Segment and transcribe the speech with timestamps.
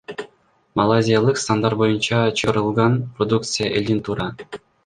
[0.79, 4.31] Малайзиялык стандарт боюнча чыгарылган продукция элдин туура